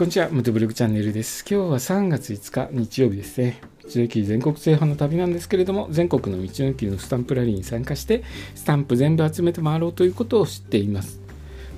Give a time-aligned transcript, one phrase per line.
[0.00, 1.44] こんにちは、ムトブログチャンネルです。
[1.46, 3.60] 今日は3月5日日曜日ですね。
[3.84, 8.24] 道の駅全国制覇の旅なんですけれども、全国の道の駅のスタンプラリーに参加して、
[8.54, 11.20] スタンプ全部集めて回ろうということを知っています。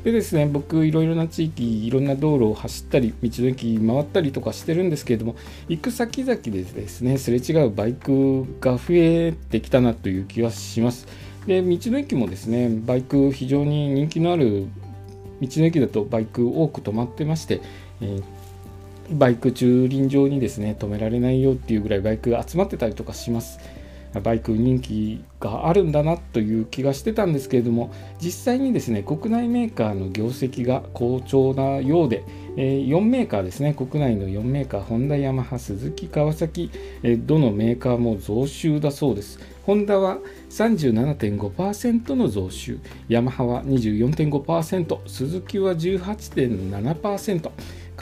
[0.05, 5.35] でですね、僕、いろいろな地域、いろんな道路を走ったり、道の駅回ったりとかしてるんですけれども、
[5.69, 11.09] 行く先々でですね、すれ違うバイクが増えてきたなという気はします。
[11.49, 14.69] で、道の駅もですね、バイク非常に人気のある
[15.41, 17.61] 道の駅だとバイク多く止まってまして、
[18.03, 23.59] えー、バイク駐輪場にですね止められないよっていうぐらいバイクが集まってたりとかします。
[24.21, 32.25] バイク人気があるんだなという気がしてたんですけれども実際にですね国内メーカーの業績が好調なようで、
[32.57, 36.71] えー、4メーカーですね国内の4メーカーホンダヤマハスズキ川崎、
[37.03, 40.19] えー、どのメーカーも増収だそうですホンダは
[40.51, 47.51] 37.5%の増収ヤマハは24.5%スズキは18.7%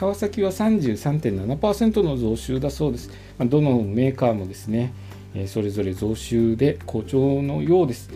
[0.01, 4.93] 川崎は33.7%の増収だそうです、まあ、どのメーカーもですね
[5.35, 8.09] えそれぞれ増収で好調のようです。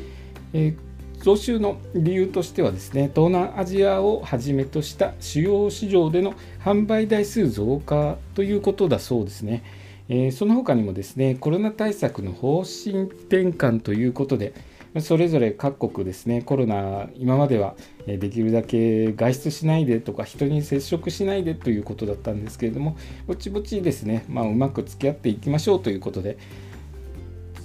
[0.54, 0.76] え
[1.20, 9.64] 増収の理由としてはですね東南アジアをはじめとした主要市場での販売台数増加ということだそうですね、
[10.08, 14.54] えー、その他にもですねコロナ対策の方針転換ということで
[15.02, 26.38] それぞれ各国ですねコロナ今まではできるだけ外出しないでとか人に接触しないでということだったんですけれどもぼちぼちですね、まあ、うまく付き合っていきましょうということで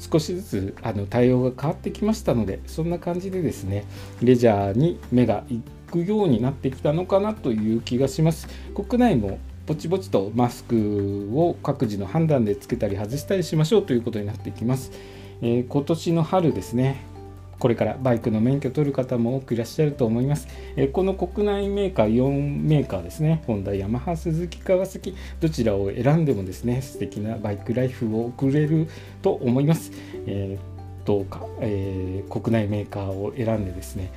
[0.00, 3.84] 少しずつあの対応が変わってきましたのでそんな感じでですね
[4.22, 8.48] レジャーに目が行くようになってきたのかなという気がします。
[8.74, 14.90] 国内もぼちぼちとマスクを各自の判断でつけたり外したりしましょうということになってきます、
[15.42, 17.09] えー、今年の春ですね
[17.60, 20.48] これからバイクの免許取る方も多くいらっしゃると思います。
[20.76, 28.88] えこの国内メーカー4メーカーですね、ホンダ、ヤマハ、スズキ、川崎、どちらを選んでもですね、素敵なバイクライフを送れる
[29.20, 29.92] と思います。
[30.26, 34.10] えー、どうか、えー、国内メーカーを選んでですね、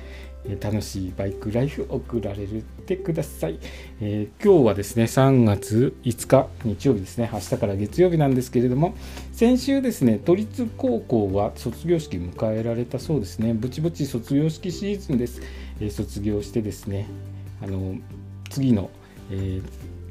[0.60, 2.46] 楽しいバイクライフ送られ
[2.86, 3.58] てください、
[4.00, 7.30] えー、今日はですね3月5日日曜日ですね。
[7.32, 8.94] 明日から月曜日なんですけれども
[9.32, 13.54] 先週ですね都立高校は卒業式迎えられたそうですね。
[13.54, 15.40] ぼちぼち卒業式シーズンです、
[15.80, 17.08] えー、卒業してですね
[17.62, 17.96] あの
[18.50, 18.90] 次の、
[19.30, 19.62] え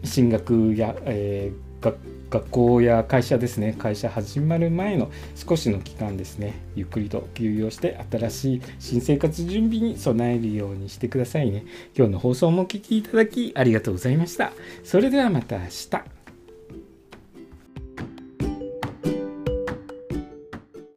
[0.02, 1.52] ー、進学や、え
[1.84, 1.98] 学
[2.34, 3.76] 学校や会社ですね。
[3.78, 6.56] 会社始まる前の少しの期間ですね。
[6.76, 11.64] ゆっくりと休養して新しい新生活準備に備えるようにしてくださいね。
[11.96, 14.52] 今日の放送もお聴きいただきありがとうございました。
[14.84, 16.23] それではまた明日。